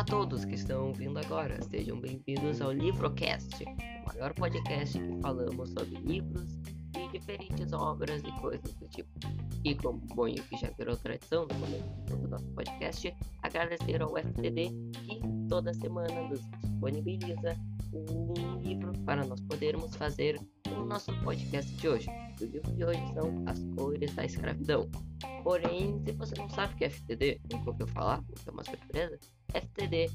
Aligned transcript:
Olá 0.00 0.06
a 0.06 0.16
todos 0.16 0.46
que 0.46 0.54
estão 0.54 0.86
ouvindo 0.86 1.18
agora, 1.18 1.60
sejam 1.64 2.00
bem-vindos 2.00 2.62
ao 2.62 2.72
Livrocast, 2.72 3.62
o 3.62 4.08
maior 4.08 4.32
podcast 4.32 4.98
que 4.98 5.20
falamos 5.20 5.68
sobre 5.68 5.94
livros 6.00 6.58
e 6.96 7.06
diferentes 7.12 7.70
obras 7.74 8.22
e 8.24 8.32
coisas 8.40 8.72
do 8.76 8.88
tipo. 8.88 9.10
E 9.62 9.74
como 9.74 9.98
bom 10.14 10.24
que 10.24 10.56
já 10.56 10.70
virou 10.70 10.96
tradição 10.96 11.42
no 11.42 11.48
começo 11.48 12.16
do 12.16 12.28
nosso 12.28 12.46
podcast, 12.52 13.14
agradecer 13.42 14.00
ao 14.00 14.16
FTD 14.16 14.70
que 15.04 15.20
toda 15.50 15.74
semana 15.74 16.28
nos 16.30 16.40
disponibiliza 16.62 17.54
um 17.92 18.58
livro 18.58 18.92
para 19.04 19.22
nós 19.26 19.42
podermos 19.42 19.94
fazer 19.96 20.40
o 20.78 20.86
nosso 20.86 21.12
podcast 21.22 21.70
de 21.76 21.88
hoje. 21.88 22.08
O 22.40 22.44
livro 22.46 22.72
de 22.72 22.84
hoje 22.86 23.02
são 23.12 23.44
As 23.46 23.62
Cores 23.76 24.14
da 24.14 24.24
Escravidão. 24.24 24.90
Porém, 25.44 26.02
se 26.06 26.12
você 26.12 26.34
não 26.36 26.48
sabe 26.48 26.72
o 26.72 26.76
que 26.78 26.84
é 26.86 26.90
FTD, 26.90 27.40
nunca 27.52 27.70
ouviu 27.70 27.86
falar, 27.88 28.24
é 28.46 28.50
uma 28.50 28.64
surpresa, 28.64 29.18
FTD 29.54 30.10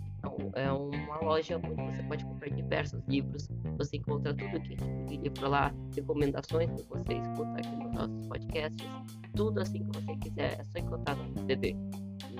é 0.55 0.71
uma 0.71 1.19
loja 1.21 1.57
onde 1.57 1.75
você 1.75 2.01
pode 2.03 2.23
comprar 2.25 2.49
diversos 2.49 3.03
livros. 3.07 3.47
Você 3.77 3.97
encontra 3.97 4.33
tudo 4.33 4.59
que 4.61 4.75
de 4.75 5.17
livro 5.17 5.49
lá, 5.49 5.71
recomendações 5.95 6.71
que 6.71 6.81
você 6.87 7.13
escuta 7.13 7.57
aqui 7.57 7.75
nos 7.75 7.93
nossos 7.93 8.25
podcasts, 8.27 8.87
tudo 9.35 9.61
assim 9.61 9.83
que 9.83 9.99
você 9.99 10.15
quiser, 10.17 10.59
é 10.59 10.63
só 10.63 10.79
encontrar 10.79 11.15
no 11.15 11.25
FTD. 11.41 11.75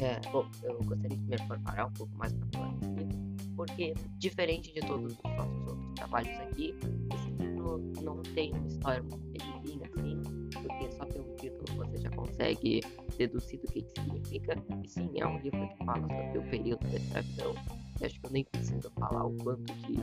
É, 0.00 0.20
bom, 0.30 0.48
eu 0.62 0.78
gostaria 0.84 1.16
de 1.16 1.24
me 1.24 1.36
preparar 1.36 1.86
um 1.86 1.92
pouco 1.92 2.14
mais 2.16 2.32
para 2.32 2.46
falar 2.52 2.72
desse 2.74 2.92
livro, 2.92 3.56
porque 3.56 3.94
diferente 4.18 4.72
de 4.72 4.80
todos 4.80 5.12
os 5.12 5.36
nossos 5.36 5.66
outros 5.66 5.92
trabalhos 5.96 6.38
aqui, 6.40 6.74
esse 7.14 7.30
livro 7.30 7.78
não 8.02 8.22
tem 8.22 8.52
uma 8.52 8.68
história 8.68 9.02
muito 9.02 9.18
bonitinha 9.18 9.86
assim, 9.86 10.22
porque 10.52 10.92
só 10.92 11.04
pelo 11.06 11.34
título 11.36 11.84
você 11.84 11.98
já 11.98 12.10
consegue 12.10 12.80
deduzir 13.16 13.58
o 13.58 13.72
que 13.72 13.80
isso 13.80 13.90
significa. 13.98 14.56
E 14.84 14.88
sim, 14.88 15.10
é 15.16 15.26
um 15.26 15.38
livro 15.38 15.68
que 15.68 15.84
fala 15.84 16.00
sobre 16.00 16.38
o 16.38 16.50
período 16.50 16.88
da 16.88 16.96
escravidão. 16.96 17.54
Acho 18.02 18.20
que 18.20 18.26
eu 18.26 18.30
nem 18.30 18.44
preciso 18.44 18.90
falar 18.92 19.26
o 19.26 19.36
quanto 19.38 19.72
que 19.74 19.94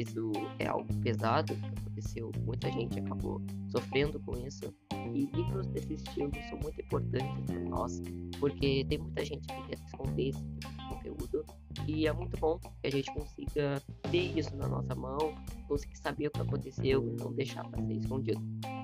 isso 0.00 0.32
é 0.58 0.66
algo 0.66 0.92
pesado 1.00 1.54
que 1.54 1.66
aconteceu. 1.66 2.30
Muita 2.44 2.70
gente 2.70 2.98
acabou 2.98 3.42
sofrendo 3.68 4.20
com 4.20 4.36
isso. 4.46 4.72
E 5.12 5.26
livros 5.34 5.66
desse 5.68 5.94
estilo 5.94 6.30
são 6.48 6.58
muito 6.60 6.80
importantes 6.80 7.44
para 7.46 7.60
nós, 7.60 8.00
porque 8.38 8.84
tem 8.88 8.98
muita 8.98 9.24
gente 9.24 9.46
que 9.46 9.62
quer 9.62 9.78
esconder 9.86 10.28
esse 10.28 10.44
tipo 10.44 10.80
conteúdo. 10.88 11.44
E 11.86 12.06
é 12.06 12.12
muito 12.12 12.38
bom 12.38 12.58
que 12.58 12.86
a 12.86 12.90
gente 12.90 13.12
consiga 13.12 13.82
ter 14.10 14.38
isso 14.38 14.54
na 14.56 14.68
nossa 14.68 14.94
mão, 14.94 15.34
conseguir 15.66 15.96
saber 15.96 16.28
o 16.28 16.30
que 16.30 16.40
aconteceu 16.40 17.06
e 17.06 17.22
não 17.22 17.32
deixar 17.32 17.68
para 17.68 17.82
ser 17.84 17.94
escondido. 17.94 18.40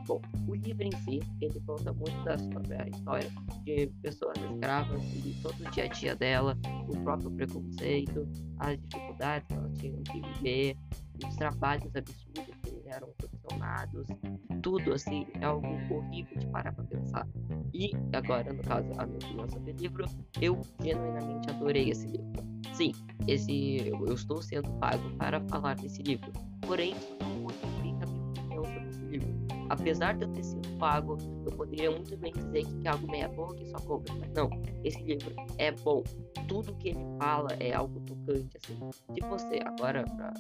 Bom, 0.07 0.23
o 0.47 0.55
livro 0.55 0.85
em 0.85 0.93
si, 0.99 1.21
ele 1.41 1.61
conta 1.67 1.93
muito 1.93 2.23
da 2.23 2.37
história 2.87 3.29
de 3.65 3.89
pessoas 4.03 4.37
escravas 4.39 5.03
e 5.03 5.35
todo 5.43 5.61
o 5.61 5.71
dia 5.73 5.85
a 5.85 5.89
dia 5.89 6.15
dela, 6.15 6.57
o 6.89 6.97
próprio 7.03 7.31
preconceito, 7.33 8.29
as 8.61 8.79
dificuldades 8.79 9.48
que 9.48 9.55
elas 9.55 9.79
tinham 9.79 10.03
que 10.05 10.21
viver, 10.21 10.77
os 11.27 11.37
trabalhos 11.37 11.97
absurdos 11.97 12.55
que 12.63 12.69
eles 12.69 12.87
eram 12.87 13.09
condicionados, 13.21 14.07
tudo 14.63 14.93
assim 14.93 15.27
é 15.41 15.45
algo 15.45 15.67
horrível 15.93 16.39
de 16.39 16.47
parar 16.47 16.73
para 16.73 16.85
pensar. 16.85 17.27
E 17.75 17.91
agora, 18.13 18.53
no 18.53 18.63
caso, 18.63 18.89
a 18.98 19.07
minha 19.07 19.19
opinião 19.19 19.48
sobre 19.48 19.73
o 19.73 19.77
livro, 19.77 20.05
eu 20.41 20.61
genuinamente 20.83 21.51
adorei 21.51 21.91
esse 21.91 22.07
livro. 22.07 22.47
Sim, 22.75 22.92
esse 23.27 23.89
eu 23.89 24.14
estou 24.14 24.41
sendo 24.41 24.70
pago 24.79 25.11
para 25.17 25.41
falar 25.48 25.75
desse 25.75 26.03
livro. 26.03 26.30
Porém, 26.61 26.95
apesar 29.69 30.17
de 30.17 30.25
eu 30.25 30.33
ter 30.33 30.45
sido 30.45 30.69
pago, 30.79 31.17
eu 31.45 31.53
poderia 31.53 31.91
muito 31.91 32.17
bem 32.17 32.33
dizer 32.33 32.65
que 32.65 32.89
algo 32.89 33.11
meia 33.11 33.29
boca 33.29 33.63
e 33.63 33.67
só 33.67 33.79
compra. 33.79 34.15
Mas 34.15 34.33
não, 34.33 34.51
esse 34.85 35.03
livro 35.03 35.35
é 35.59 35.71
bom. 35.73 36.03
Tudo 36.49 36.75
que 36.75 36.91
ele 36.91 37.05
fala 37.19 37.51
é 37.61 37.75
algo 37.75 38.01
tocante, 38.01 38.57
assim. 38.57 38.79
Se 39.15 39.21
você, 39.29 39.61
agora, 39.65 40.05
pra, 40.05 40.33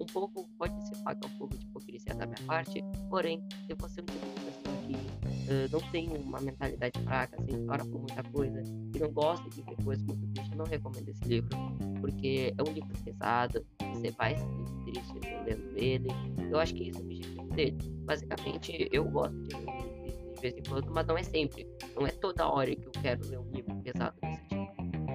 um 0.00 0.06
pouco, 0.06 0.48
pode 0.58 0.88
ser 0.88 0.96
pagar 1.02 1.26
um 1.26 1.38
pouco 1.38 1.56
de 1.56 1.66
hipocrisia 1.66 2.14
da 2.14 2.26
minha 2.26 2.42
parte, 2.46 2.82
porém, 3.08 3.42
se 3.66 3.74
você 3.74 4.00
é 4.00 4.02
um 4.02 4.06
tipo 4.06 4.26
de 4.26 4.44
pessoa 4.44 4.76
que 4.86 4.94
uh, 4.94 5.68
não 5.70 5.90
tem 5.90 6.08
uma 6.08 6.40
mentalidade 6.40 7.00
fraca, 7.02 7.40
assim, 7.40 7.68
ora 7.68 7.84
por 7.84 7.98
muita 7.98 8.22
coisa, 8.24 8.62
e 8.94 8.98
não 8.98 9.12
gosta 9.12 9.48
de 9.50 9.62
ver 9.62 9.76
coisas 9.84 10.04
muito 10.04 10.26
tristes, 10.28 10.52
eu 10.52 10.58
não 10.58 10.66
recomendo 10.66 11.08
esse 11.08 11.24
livro, 11.24 11.56
porque 12.00 12.52
é 12.56 12.62
um 12.68 12.72
livro 12.72 12.90
pesado, 13.04 13.64
você 13.94 14.10
vai 14.10 14.36
se 14.36 14.44
sentir 14.44 14.82
triste 14.84 15.14
lendo 15.46 15.78
ele. 15.78 16.08
Eu 16.50 16.58
acho 16.58 16.74
que 16.74 16.88
esse 16.88 16.98
é 16.98 17.02
o 17.02 17.04
objetivo 17.04 17.41
dele. 17.52 17.78
Basicamente, 18.04 18.88
eu 18.92 19.04
gosto 19.04 19.36
de 19.44 19.56
ler 19.56 20.34
de 20.34 20.40
vez 20.40 20.56
em 20.56 20.62
quando, 20.68 20.90
mas 20.90 21.06
não 21.06 21.16
é 21.16 21.22
sempre. 21.22 21.66
Não 21.94 22.06
é 22.06 22.10
toda 22.10 22.48
hora 22.48 22.74
que 22.74 22.86
eu 22.86 22.92
quero 22.92 23.26
ler 23.28 23.38
um 23.38 23.50
livro 23.50 23.74
pesado 23.76 24.16
desse 24.20 24.42
tipo. 24.48 24.72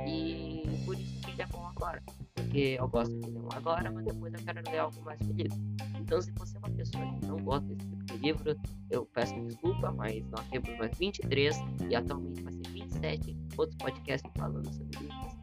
E 0.07 0.85
por 0.85 0.95
isso 0.95 1.21
que 1.21 1.31
ele 1.31 1.41
é 1.41 1.45
bom 1.47 1.65
agora. 1.65 2.01
Porque 2.33 2.77
eu 2.79 2.87
gosto 2.87 3.13
de 3.19 3.29
ler 3.29 3.41
um 3.41 3.49
agora, 3.53 3.91
mas 3.91 4.05
depois 4.05 4.33
eu 4.33 4.39
quero 4.39 4.71
ler 4.71 4.79
algo 4.79 5.01
mais 5.01 5.19
feliz. 5.19 5.53
Então, 5.99 6.21
se 6.21 6.31
você 6.31 6.55
é 6.55 6.59
uma 6.59 6.69
pessoa 6.69 7.05
que 7.13 7.25
não 7.25 7.37
gosta 7.37 7.67
desse 7.67 7.89
tipo 7.89 8.05
de 8.05 8.17
livro, 8.17 8.55
eu 8.89 9.05
peço 9.07 9.35
desculpa, 9.41 9.91
mas 9.91 10.25
nós 10.29 10.47
temos 10.47 10.69
mais 10.77 10.97
23 10.97 11.57
e 11.89 11.95
atualmente 11.95 12.41
vai 12.41 12.53
ser 12.53 12.69
27 12.69 13.37
outros 13.57 13.77
podcasts 13.77 14.31
falando 14.37 14.71
sobre 14.71 14.99
livros. 14.99 15.33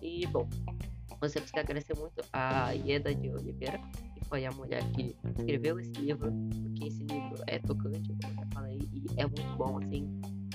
E, 0.00 0.26
bom, 0.28 0.48
você 1.20 1.40
precisa 1.40 1.60
agradecer 1.60 1.96
muito 1.98 2.24
a 2.32 2.72
Ieda 2.72 3.14
de 3.14 3.30
Oliveira, 3.30 3.80
foi 4.32 4.46
a 4.46 4.52
mulher 4.52 4.82
que 4.92 5.14
escreveu 5.36 5.78
esse 5.78 5.92
livro, 6.00 6.32
porque 6.62 6.86
esse 6.86 7.04
livro 7.04 7.36
é 7.48 7.58
tocante, 7.58 8.08
como 8.08 8.32
eu 8.32 8.34
já 8.34 8.46
falei, 8.54 8.78
e 8.90 9.04
é 9.18 9.26
muito 9.26 9.56
bom, 9.58 9.76
assim. 9.76 10.08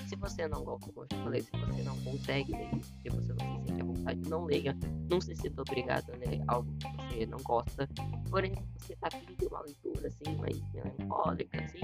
Se 0.07 0.15
você 0.15 0.47
não 0.47 0.63
gosta, 0.63 0.91
como 0.93 1.05
eu 1.11 1.23
falei, 1.23 1.41
se 1.43 1.51
você 1.51 1.83
não 1.83 1.95
consegue 1.99 2.53
ler 2.53 2.69
se 2.73 3.09
você 3.11 3.33
não 3.33 3.37
se 3.37 3.67
sente 3.67 3.81
à 3.81 3.85
vontade, 3.85 4.29
não 4.29 4.45
leia. 4.45 4.75
Não 5.11 5.21
se 5.21 5.35
sinta 5.35 5.61
obrigado 5.61 6.11
a 6.11 6.17
ler 6.17 6.41
algo 6.47 6.75
que 6.79 6.87
você 6.87 7.25
não 7.27 7.37
gosta. 7.43 7.87
Porém, 8.31 8.55
se 8.55 8.87
você 8.87 8.95
tá 8.95 9.09
pedindo 9.09 9.47
uma 9.47 9.61
leitura, 9.61 10.07
assim, 10.07 10.35
mais 10.37 10.59
melancólica, 10.73 11.63
assim, 11.63 11.81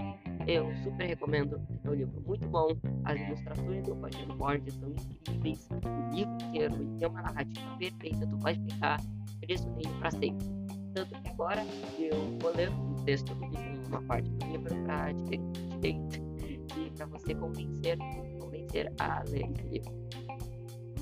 eu 0.48 0.74
super 0.84 1.06
recomendo. 1.06 1.62
É 1.84 1.90
um 1.92 1.94
livro 1.94 2.24
muito 2.26 2.48
bom. 2.48 2.70
As 3.06 3.20
ilustrações 3.22 3.84
do 3.84 3.94
Rogério 3.94 4.36
Borges 4.36 4.74
são 4.74 4.90
incríveis. 4.90 5.70
O 5.70 6.16
livro 6.16 6.34
inteiro 6.42 6.98
tem 6.98 7.08
uma 7.08 7.22
narrativa 7.22 7.78
perfeita. 7.78 8.26
Tu 8.26 8.38
pode 8.40 8.60
ficar 8.64 9.00
preso 9.42 9.70
nele 9.70 9.94
para 10.00 10.10
sempre. 10.10 10.64
Tanto 10.94 11.22
que 11.22 11.30
agora 11.30 11.66
eu 11.98 12.38
vou 12.40 12.56
ler 12.56 12.70
um 12.70 12.96
texto 13.04 13.36
uma 13.88 14.02
parte 14.04 14.30
do 14.30 14.46
livro 14.48 14.76
para 14.86 15.14
te, 15.14 15.40
e 16.78 16.90
para 16.92 17.06
você 17.06 17.36
convencer, 17.36 17.98
convencer 18.40 18.92
a 19.00 19.24
ler 19.30 19.50
esse 19.52 19.68
livro. 19.68 19.94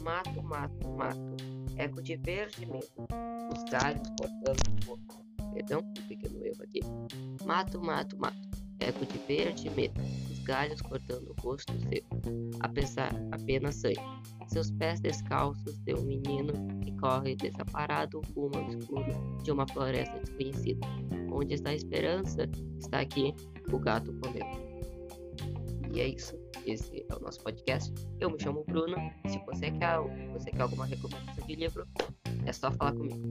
Mato, 0.03 0.44
mato, 0.44 0.90
mato. 0.90 1.38
Eco 1.78 2.02
de 2.02 2.18
verde 2.18 2.66
mesmo. 2.66 3.07
Os 3.56 3.63
galhos 3.72 4.07
cortando. 4.19 5.53
Perdão, 5.53 5.79
um 5.79 6.08
pequeno 6.08 6.46
erro 6.46 6.63
aqui. 6.63 6.79
Mato, 7.46 7.81
mato, 7.81 8.18
mato 8.18 8.50
eco 8.81 9.05
de 9.05 9.17
verde 9.27 9.69
medo, 9.69 10.01
os 10.29 10.39
galhos 10.39 10.81
cortando 10.81 11.29
o 11.29 11.41
rosto 11.41 11.73
seu, 11.79 12.03
apesar 12.59 13.13
apenas 13.31 13.75
sangue. 13.75 13.99
Seus 14.47 14.69
pés 14.71 14.99
descalços 14.99 15.79
de 15.79 15.93
um 15.93 16.01
menino 16.01 16.51
que 16.81 16.91
corre 16.97 17.35
desaparado 17.35 18.21
rumo 18.35 18.59
escuro 18.67 19.41
de 19.43 19.51
uma 19.51 19.66
floresta 19.67 20.19
desconhecida. 20.19 20.85
Onde 21.31 21.53
está 21.53 21.69
a 21.69 21.75
esperança? 21.75 22.49
Está 22.78 22.99
aqui, 22.99 23.33
o 23.72 23.79
gato 23.79 24.13
comeu. 24.22 24.45
E 25.93 26.01
é 26.01 26.07
isso. 26.09 26.37
Esse 26.66 27.05
é 27.09 27.16
o 27.16 27.19
nosso 27.19 27.41
podcast. 27.41 27.93
Eu 28.19 28.29
me 28.29 28.41
chamo 28.41 28.63
Bruno. 28.66 28.97
Se 29.27 29.39
você 29.45 29.72
quer, 29.72 29.99
você 30.34 30.51
quer 30.51 30.61
alguma 30.61 30.85
recomendação 30.85 31.45
de 31.45 31.55
livro, 31.55 31.87
é 32.45 32.53
só 32.53 32.72
falar 32.72 32.93
comigo. 32.93 33.22